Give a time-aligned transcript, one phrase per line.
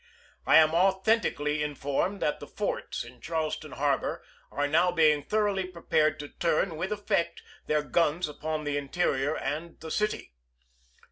[0.47, 5.65] I am authentically informed that the forts in Charles ton harbor are now being thoroughly
[5.67, 10.33] prepared to turn, with effect, their guns upon the interior and the city.